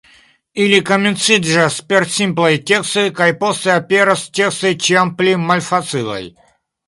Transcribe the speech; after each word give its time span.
Ili 0.61 0.77
komenciĝas 0.85 1.75
per 1.91 2.05
simplaj 2.13 2.49
tekstoj 2.71 3.03
kaj 3.19 3.27
poste 3.43 3.71
aperas 3.75 4.23
tekstoj 4.39 4.75
ĉiam 4.87 5.15
pli 5.21 5.39
malfacilaj. 5.51 6.21